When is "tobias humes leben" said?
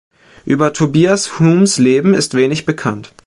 0.73-2.15